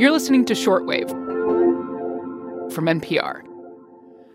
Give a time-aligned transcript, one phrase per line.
[0.00, 1.10] You're listening to Shortwave
[2.72, 3.49] from NPR.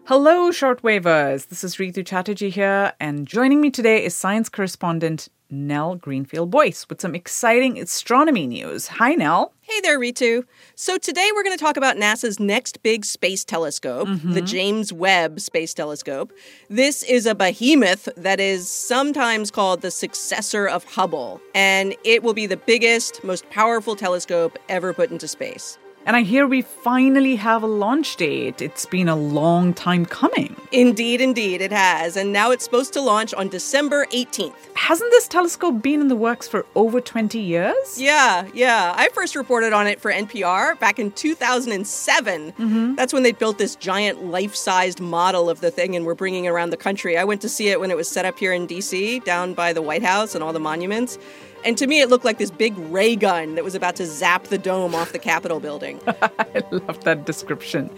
[0.08, 1.47] Hello, shortwavers.
[1.47, 6.85] This is Rhitu Chatterjee here, and joining me today is science correspondent Nell Greenfield Boyce
[6.88, 8.86] with some exciting astronomy news.
[8.86, 9.52] Hi, Nell.
[9.61, 10.43] Hey there, Rhitu.
[10.75, 14.33] So today we're going to talk about NASA's next big space telescope, mm-hmm.
[14.33, 16.31] the James Webb Space Telescope.
[16.69, 22.35] This is a behemoth that is sometimes called the successor of Hubble, and it will
[22.35, 25.79] be the biggest, most powerful telescope ever put into space.
[26.07, 28.61] And I hear we finally have a launch date.
[28.61, 30.55] It's been a long time coming.
[30.71, 32.16] Indeed, indeed, it has.
[32.16, 34.53] And now it's supposed to launch on December 18th.
[34.75, 37.99] Hasn't this telescope been in the works for over 20 years?
[37.99, 38.94] Yeah, yeah.
[38.95, 42.52] I first reported on it for NPR back in 2007.
[42.52, 42.94] Mm-hmm.
[42.94, 46.45] That's when they built this giant life sized model of the thing and were bringing
[46.45, 47.17] it around the country.
[47.17, 49.73] I went to see it when it was set up here in DC, down by
[49.73, 51.17] the White House and all the monuments.
[51.65, 54.45] And to me, it looked like this big ray gun that was about to zap
[54.45, 55.99] the dome off the Capitol building.
[56.07, 57.89] I love that description.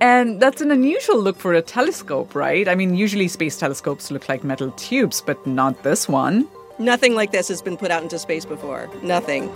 [0.00, 2.68] And that's an unusual look for a telescope, right?
[2.68, 6.48] I mean, usually space telescopes look like metal tubes, but not this one.
[6.78, 8.90] Nothing like this has been put out into space before.
[9.02, 9.50] Nothing.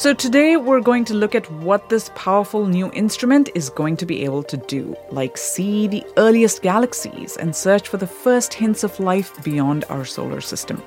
[0.00, 4.06] So, today we're going to look at what this powerful new instrument is going to
[4.06, 8.82] be able to do, like see the earliest galaxies and search for the first hints
[8.82, 10.82] of life beyond our solar system.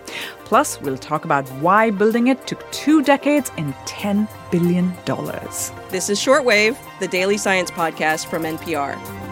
[0.46, 4.92] Plus, we'll talk about why building it took two decades and $10 billion.
[5.92, 9.23] This is Shortwave, the daily science podcast from NPR.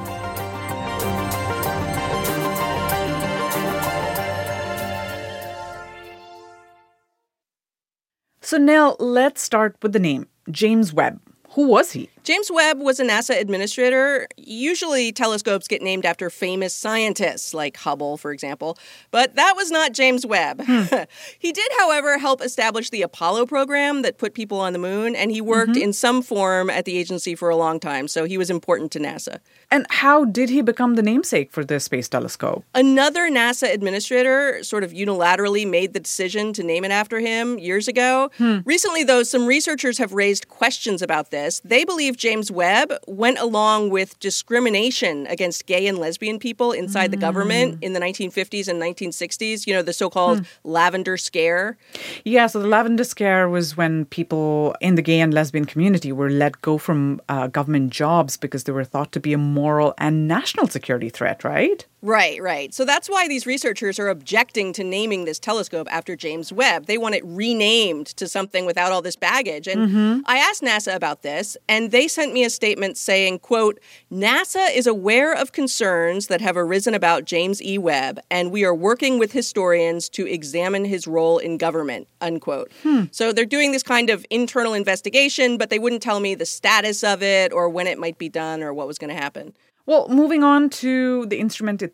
[8.51, 11.21] So, Nell, let's start with the name James Webb.
[11.51, 12.09] Who was he?
[12.23, 14.27] James Webb was a NASA administrator.
[14.37, 18.77] Usually, telescopes get named after famous scientists, like Hubble, for example,
[19.09, 20.61] but that was not James Webb.
[20.63, 20.83] Hmm.
[21.39, 25.31] he did, however, help establish the Apollo program that put people on the moon, and
[25.31, 25.81] he worked mm-hmm.
[25.81, 28.99] in some form at the agency for a long time, so he was important to
[28.99, 29.39] NASA.
[29.71, 32.63] And how did he become the namesake for the Space Telescope?
[32.75, 37.87] Another NASA administrator sort of unilaterally made the decision to name it after him years
[37.87, 38.29] ago.
[38.37, 38.59] Hmm.
[38.65, 41.61] Recently, though, some researchers have raised questions about this.
[41.63, 47.11] They believe James Webb went along with discrimination against gay and lesbian people inside mm.
[47.11, 50.45] the government in the 1950s and 1960s, you know, the so called mm.
[50.63, 51.77] lavender scare.
[52.23, 56.29] Yeah, so the lavender scare was when people in the gay and lesbian community were
[56.29, 60.27] let go from uh, government jobs because they were thought to be a moral and
[60.27, 61.85] national security threat, right?
[62.03, 62.73] Right, right.
[62.73, 66.87] So that's why these researchers are objecting to naming this telescope after James Webb.
[66.87, 69.67] They want it renamed to something without all this baggage.
[69.67, 70.19] And mm-hmm.
[70.25, 73.79] I asked NASA about this, and they sent me a statement saying, quote,
[74.11, 77.77] NASA is aware of concerns that have arisen about James E.
[77.77, 82.71] Webb, and we are working with historians to examine his role in government, unquote.
[82.81, 83.05] Hmm.
[83.11, 87.03] So they're doing this kind of internal investigation, but they wouldn't tell me the status
[87.03, 89.53] of it or when it might be done or what was going to happen.
[89.85, 91.90] Well, moving on to the instrument itself,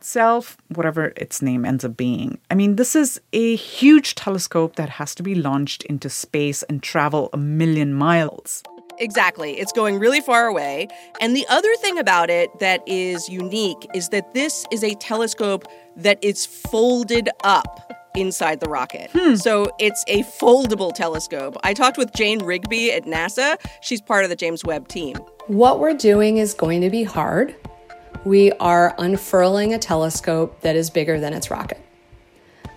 [0.69, 2.39] whatever its name ends up being.
[2.49, 6.81] I mean, this is a huge telescope that has to be launched into space and
[6.81, 8.63] travel a million miles.
[8.99, 9.59] Exactly.
[9.59, 10.87] It's going really far away.
[11.21, 15.65] And the other thing about it that is unique is that this is a telescope
[15.95, 19.11] that is folded up inside the rocket.
[19.11, 19.35] Hmm.
[19.35, 21.55] So it's a foldable telescope.
[21.63, 23.57] I talked with Jane Rigby at NASA.
[23.81, 25.17] She's part of the James Webb team.
[25.47, 27.55] What we're doing is going to be hard
[28.25, 31.81] we are unfurling a telescope that is bigger than its rocket.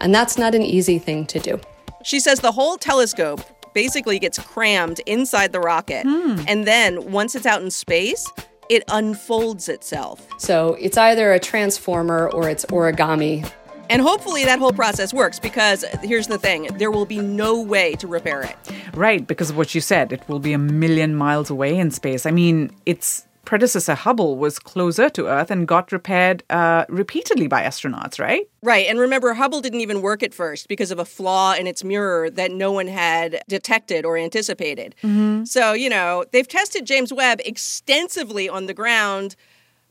[0.01, 1.61] And that's not an easy thing to do.
[2.03, 3.41] She says the whole telescope
[3.75, 6.05] basically gets crammed inside the rocket.
[6.05, 6.41] Hmm.
[6.49, 8.31] And then once it's out in space,
[8.69, 10.27] it unfolds itself.
[10.39, 13.50] So it's either a transformer or it's origami.
[13.91, 17.95] And hopefully that whole process works because here's the thing there will be no way
[17.97, 18.56] to repair it.
[18.95, 22.25] Right, because of what you said, it will be a million miles away in space.
[22.25, 27.62] I mean, it's predecessor Hubble was closer to Earth and got repaired uh, repeatedly by
[27.62, 28.49] astronauts, right?
[28.62, 28.87] Right.
[28.87, 32.31] And remember, Hubble didn't even work at first because of a flaw in its mirror
[32.31, 34.95] that no one had detected or anticipated.
[35.03, 35.44] Mm-hmm.
[35.44, 39.37] So, you know, they've tested James Webb extensively on the ground,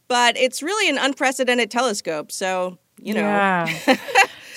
[0.07, 2.31] but it's really an unprecedented telescope.
[2.31, 3.21] So, you know.
[3.21, 3.67] Yeah.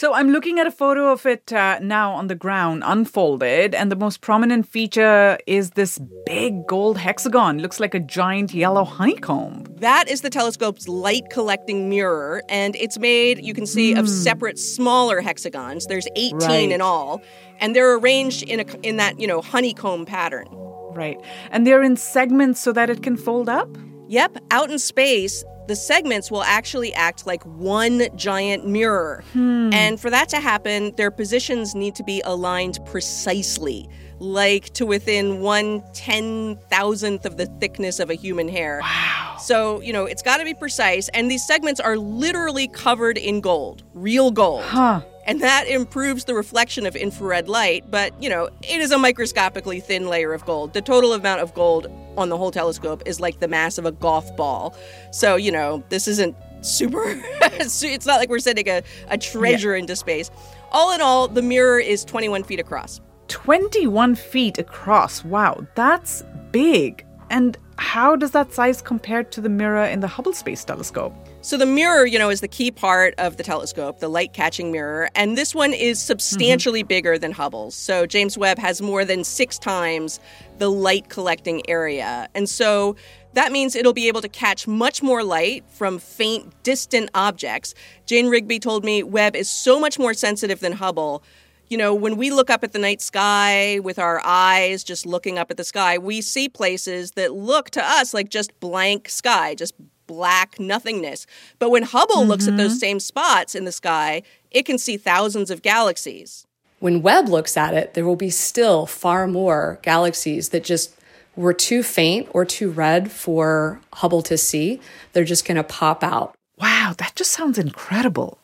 [0.02, 3.88] So I'm looking at a photo of it uh, now on the ground, unfolded, and
[3.88, 7.60] the most prominent feature is this big gold hexagon.
[7.60, 9.64] Looks like a giant yellow honeycomb.
[9.76, 14.00] That is the telescope's light collecting mirror, and it's made, you can see, mm.
[14.00, 14.10] of hmm.
[14.10, 15.86] separate smaller hexagons.
[15.86, 16.72] There's 18 right.
[16.72, 17.22] in all,
[17.60, 20.48] and they're arranged in a in that you know honeycomb pattern.
[20.50, 21.16] Right,
[21.52, 23.68] and they're in segments so that it can fold up.
[24.08, 29.22] Yep, out in space, the segments will actually act like one giant mirror.
[29.32, 29.72] Hmm.
[29.72, 33.88] And for that to happen, their positions need to be aligned precisely,
[34.18, 38.80] like to within one ten thousandth of the thickness of a human hair.
[38.82, 39.36] Wow.
[39.40, 41.08] So, you know, it's got to be precise.
[41.10, 44.64] And these segments are literally covered in gold, real gold.
[44.64, 45.02] Huh.
[45.24, 49.78] And that improves the reflection of infrared light, but, you know, it is a microscopically
[49.78, 50.72] thin layer of gold.
[50.72, 51.86] The total amount of gold
[52.16, 54.76] on the whole telescope is like the mass of a golf ball.
[55.12, 57.02] So, you know, this isn't super,
[57.42, 60.30] it's not like we're sending a, a treasure into space.
[60.70, 63.00] All in all, the mirror is 21 feet across.
[63.28, 65.24] 21 feet across.
[65.24, 67.06] Wow, that's big.
[67.30, 71.14] And how does that size compare to the mirror in the Hubble Space Telescope?
[71.44, 74.70] So the mirror, you know, is the key part of the telescope, the light catching
[74.70, 76.06] mirror, and this one is mm-hmm.
[76.06, 77.74] substantially bigger than Hubble's.
[77.74, 80.20] So James Webb has more than 6 times
[80.58, 82.28] the light collecting area.
[82.36, 82.94] And so
[83.32, 87.74] that means it'll be able to catch much more light from faint, distant objects.
[88.06, 91.24] Jane Rigby told me Webb is so much more sensitive than Hubble.
[91.68, 95.38] You know, when we look up at the night sky with our eyes, just looking
[95.38, 99.56] up at the sky, we see places that look to us like just blank sky,
[99.56, 99.74] just
[100.12, 101.26] black nothingness.
[101.58, 105.50] But when Hubble looks at those same spots in the sky, it can see thousands
[105.50, 106.46] of galaxies.
[106.80, 110.94] When Webb looks at it, there will be still far more galaxies that just
[111.34, 114.80] were too faint or too red for Hubble to see.
[115.12, 116.34] They're just going to pop out.
[116.58, 118.38] Wow, that just sounds incredible.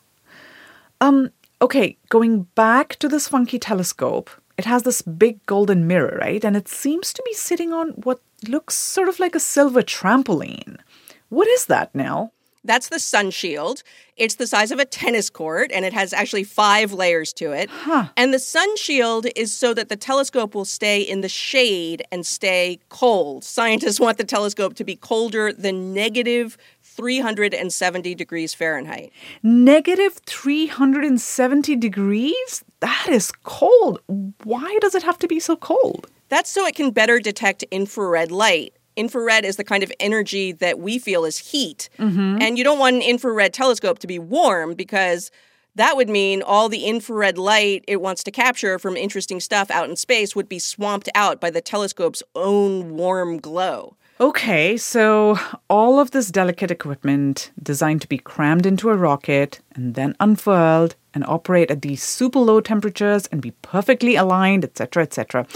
[1.03, 1.31] Um,
[1.61, 6.45] okay, going back to this funky telescope, it has this big golden mirror, right?
[6.45, 10.79] And it seems to be sitting on what looks sort of like a silver trampoline.
[11.29, 12.33] What is that, Nell?
[12.65, 13.83] That's the sun shield.
[14.17, 17.71] It's the size of a tennis court and it has actually five layers to it.
[17.71, 18.09] Huh.
[18.17, 22.27] And the sun shield is so that the telescope will stay in the shade and
[22.27, 23.45] stay cold.
[23.45, 29.13] Scientists want the telescope to be colder than negative 370 degrees Fahrenheit.
[29.43, 32.65] Negative 370 degrees?
[32.81, 34.01] That is cold.
[34.45, 36.09] Why does it have to be so cold?
[36.29, 38.75] That's so it can better detect infrared light.
[38.99, 41.89] Infrared is the kind of energy that we feel is heat.
[41.99, 42.39] Mm-hmm.
[42.41, 45.31] And you don't want an infrared telescope to be warm because
[45.77, 49.89] that would mean all the infrared light it wants to capture from interesting stuff out
[49.89, 53.97] in space would be swamped out by the telescope's own warm glow.
[54.21, 55.39] Okay, so
[55.71, 60.97] all of this delicate equipment designed to be crammed into a rocket and then unfurled
[61.15, 65.47] and operate at these super low temperatures and be perfectly aligned, etc., etc.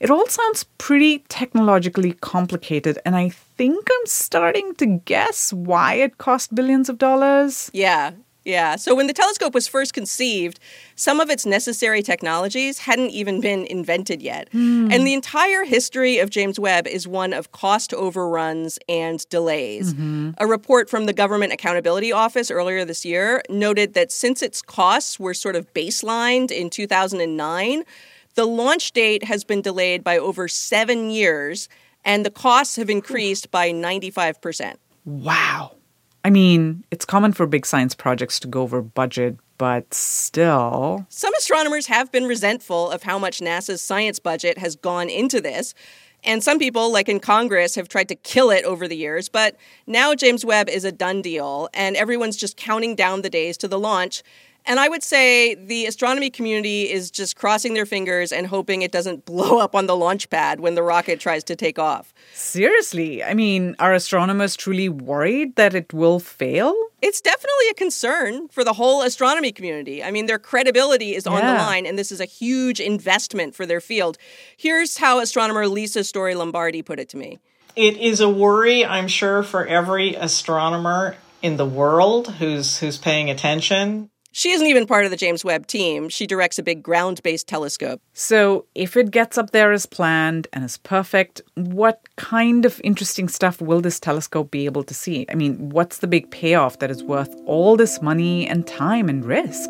[0.00, 6.16] It all sounds pretty technologically complicated, and I think I'm starting to guess why it
[6.16, 7.70] cost billions of dollars.
[7.74, 8.12] Yeah,
[8.44, 8.76] yeah.
[8.76, 10.58] So when the telescope was first conceived,
[10.94, 14.48] some of its necessary technologies hadn't even been invented yet.
[14.52, 14.90] Hmm.
[14.90, 19.92] And the entire history of James Webb is one of cost overruns and delays.
[19.92, 20.30] Mm-hmm.
[20.38, 25.20] A report from the Government Accountability Office earlier this year noted that since its costs
[25.20, 27.84] were sort of baselined in 2009,
[28.34, 31.68] the launch date has been delayed by over seven years,
[32.04, 34.76] and the costs have increased by 95%.
[35.04, 35.76] Wow.
[36.24, 41.06] I mean, it's common for big science projects to go over budget, but still.
[41.08, 45.74] Some astronomers have been resentful of how much NASA's science budget has gone into this.
[46.22, 49.30] And some people, like in Congress, have tried to kill it over the years.
[49.30, 49.56] But
[49.86, 53.68] now James Webb is a done deal, and everyone's just counting down the days to
[53.68, 54.22] the launch.
[54.66, 58.92] And I would say the astronomy community is just crossing their fingers and hoping it
[58.92, 62.12] doesn't blow up on the launch pad when the rocket tries to take off.
[62.34, 66.74] Seriously, I mean, are astronomers truly worried that it will fail?
[67.02, 70.04] It's definitely a concern for the whole astronomy community.
[70.04, 73.64] I mean, their credibility is on the line, and this is a huge investment for
[73.64, 74.18] their field.
[74.56, 77.38] Here's how astronomer Lisa Storrie Lombardi put it to me.
[77.76, 83.30] It is a worry, I'm sure, for every astronomer in the world who's who's paying
[83.30, 84.10] attention.
[84.32, 86.08] She isn't even part of the James Webb team.
[86.08, 88.00] She directs a big ground based telescope.
[88.12, 93.28] So, if it gets up there as planned and is perfect, what kind of interesting
[93.28, 95.26] stuff will this telescope be able to see?
[95.30, 99.24] I mean, what's the big payoff that is worth all this money and time and
[99.24, 99.68] risk?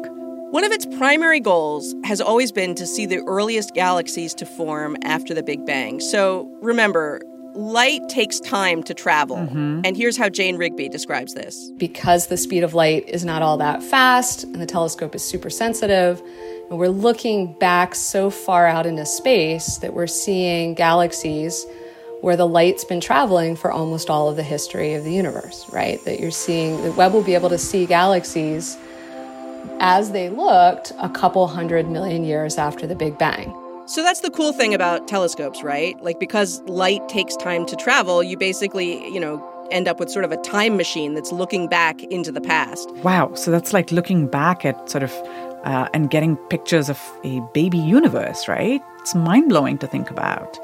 [0.50, 4.96] One of its primary goals has always been to see the earliest galaxies to form
[5.04, 6.00] after the Big Bang.
[6.00, 7.20] So remember,
[7.54, 9.36] light takes time to travel.
[9.36, 9.82] Mm-hmm.
[9.84, 11.70] And here's how Jane Rigby describes this.
[11.78, 15.50] because the speed of light is not all that fast and the telescope is super
[15.50, 16.20] sensitive
[16.68, 21.66] and we're looking back so far out into space that we're seeing galaxies
[22.20, 26.04] where the light's been traveling for almost all of the history of the universe right
[26.04, 28.76] that you're seeing the webb will be able to see galaxies
[29.80, 33.52] as they looked a couple hundred million years after the big bang
[33.86, 36.00] So that's the cool thing about telescopes, right?
[36.02, 40.24] Like because light takes time to travel, you basically, you know, end up with sort
[40.24, 42.90] of a time machine that's looking back into the past.
[42.96, 45.12] Wow, so that's like looking back at sort of
[45.64, 48.80] uh, and getting pictures of a baby universe, right?
[49.00, 50.58] It's mind blowing to think about.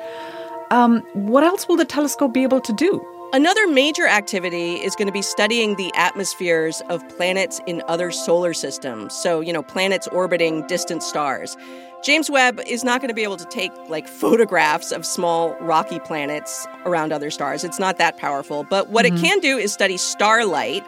[0.71, 3.05] Um, what else will the telescope be able to do?
[3.33, 8.55] Another major activity is going to be studying the atmospheres of planets in other solar
[8.55, 9.15] systems.
[9.15, 11.57] So, you know, planets orbiting distant stars.
[12.05, 15.99] James Webb is not going to be able to take like photographs of small rocky
[15.99, 17.65] planets around other stars.
[17.65, 18.63] It's not that powerful.
[18.63, 19.17] But what mm-hmm.
[19.17, 20.85] it can do is study starlight.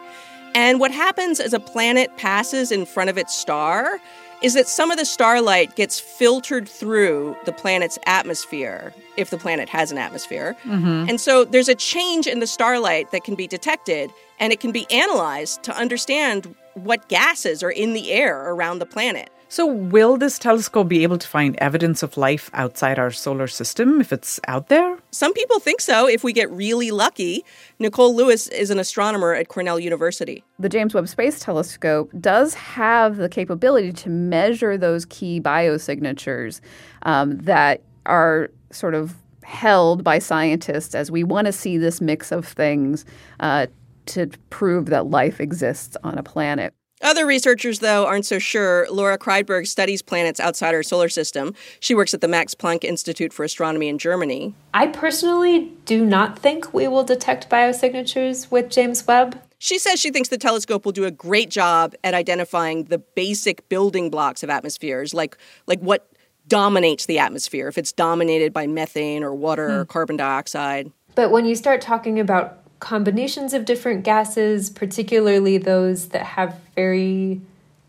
[0.55, 3.99] And what happens as a planet passes in front of its star
[4.41, 9.67] is that some of the starlight gets filtered through the planet's atmosphere, if the planet
[9.69, 10.55] has an atmosphere.
[10.63, 11.09] Mm-hmm.
[11.09, 14.71] And so there's a change in the starlight that can be detected, and it can
[14.71, 19.29] be analyzed to understand what gases are in the air around the planet.
[19.51, 23.99] So, will this telescope be able to find evidence of life outside our solar system
[23.99, 24.99] if it's out there?
[25.09, 27.43] Some people think so if we get really lucky.
[27.79, 30.43] Nicole Lewis is an astronomer at Cornell University.
[30.59, 36.61] The James Webb Space Telescope does have the capability to measure those key biosignatures
[37.01, 42.31] um, that are sort of held by scientists as we want to see this mix
[42.31, 43.03] of things
[43.39, 43.65] uh,
[44.05, 46.71] to prove that life exists on a planet.
[47.01, 48.85] Other researchers, though, aren't so sure.
[48.91, 51.53] Laura Kreidberg studies planets outside our solar system.
[51.79, 54.53] She works at the Max Planck Institute for Astronomy in Germany.
[54.73, 59.41] I personally do not think we will detect biosignatures with James Webb.
[59.59, 63.67] She says she thinks the telescope will do a great job at identifying the basic
[63.69, 65.37] building blocks of atmospheres, like
[65.67, 66.09] like what
[66.47, 69.75] dominates the atmosphere, if it's dominated by methane or water hmm.
[69.75, 70.91] or carbon dioxide.
[71.15, 77.41] But when you start talking about combinations of different gases, particularly those that have very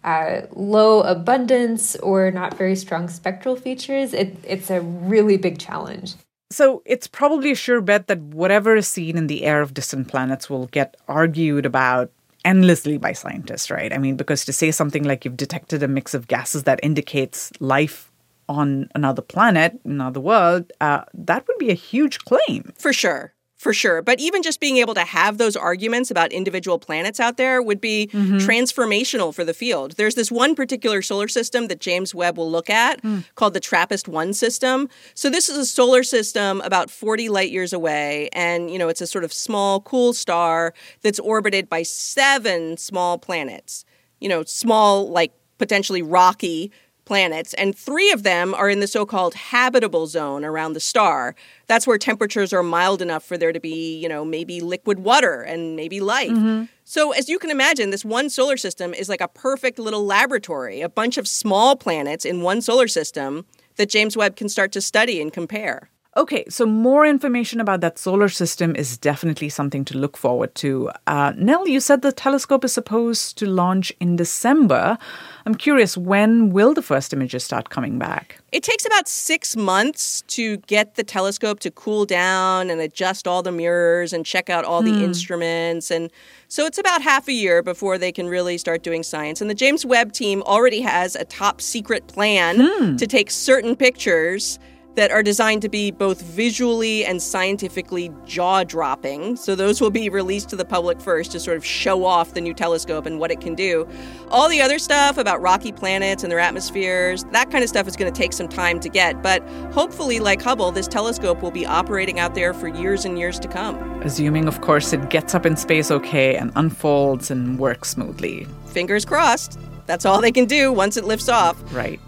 [0.04, 6.14] uh, low abundance or not very strong spectral features, it, it's a really big challenge.
[6.50, 10.08] So it's probably a sure bet that whatever is seen in the air of distant
[10.08, 12.10] planets will get argued about
[12.44, 13.92] endlessly by scientists, right?
[13.92, 17.52] I mean, because to say something like you've detected a mix of gases that indicates
[17.60, 18.10] life
[18.48, 22.72] on another planet, another world, uh, that would be a huge claim.
[22.76, 24.00] For sure for sure.
[24.00, 27.78] But even just being able to have those arguments about individual planets out there would
[27.78, 28.38] be mm-hmm.
[28.38, 29.98] transformational for the field.
[29.98, 33.22] There's this one particular solar system that James Webb will look at mm.
[33.34, 34.88] called the TRAPPIST 1 system.
[35.12, 39.02] So this is a solar system about 40 light years away and you know it's
[39.02, 43.84] a sort of small cool star that's orbited by seven small planets.
[44.20, 46.72] You know, small like potentially rocky
[47.10, 51.34] planets, and three of them are in the so called habitable zone around the star.
[51.66, 55.42] That's where temperatures are mild enough for there to be, you know, maybe liquid water
[55.42, 56.30] and maybe life.
[56.30, 56.66] Mm-hmm.
[56.84, 60.82] So, as you can imagine, this one solar system is like a perfect little laboratory,
[60.82, 64.80] a bunch of small planets in one solar system that James Webb can start to
[64.80, 65.90] study and compare.
[66.16, 70.90] Okay, so more information about that solar system is definitely something to look forward to.
[71.06, 74.98] Uh, Nell, you said the telescope is supposed to launch in December.
[75.46, 78.40] I'm curious, when will the first images start coming back?
[78.50, 83.44] It takes about six months to get the telescope to cool down and adjust all
[83.44, 85.04] the mirrors and check out all the hmm.
[85.04, 85.92] instruments.
[85.92, 86.10] And
[86.48, 89.40] so it's about half a year before they can really start doing science.
[89.40, 92.96] And the James Webb team already has a top secret plan hmm.
[92.96, 94.58] to take certain pictures
[94.94, 99.36] that are designed to be both visually and scientifically jaw dropping.
[99.36, 102.40] So, those will be released to the public first to sort of show off the
[102.40, 103.88] new telescope and what it can do.
[104.30, 107.96] All the other stuff about rocky planets and their atmospheres, that kind of stuff is
[107.96, 109.22] going to take some time to get.
[109.22, 109.42] But
[109.72, 113.48] hopefully, like Hubble, this telescope will be operating out there for years and years to
[113.48, 113.76] come.
[114.02, 118.46] Assuming, of course, it gets up in space okay and unfolds and works smoothly.
[118.66, 119.58] Fingers crossed.
[119.86, 121.56] That's all they can do once it lifts off.
[121.74, 122.00] Right.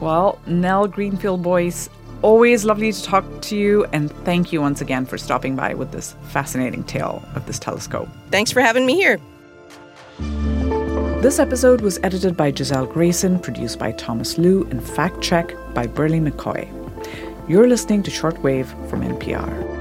[0.00, 1.88] Well, Nell Greenfield Boyce,
[2.24, 5.92] always lovely to talk to you, and thank you once again for stopping by with
[5.92, 8.08] this fascinating tale of this telescope.
[8.30, 9.20] Thanks for having me here.
[11.20, 15.86] This episode was edited by Gisele Grayson, produced by Thomas Lu, and fact checked by
[15.86, 16.66] Berly McCoy.
[17.46, 19.73] You're listening to Shortwave from NPR.